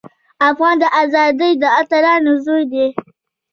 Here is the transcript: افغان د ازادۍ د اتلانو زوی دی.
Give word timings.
افغان 0.49 0.75
د 0.79 0.83
ازادۍ 1.01 1.51
د 1.61 1.63
اتلانو 1.79 2.33
زوی 2.45 2.63
دی. 2.71 2.87